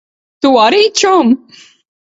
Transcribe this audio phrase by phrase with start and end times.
[0.45, 1.33] Tu arī, čom.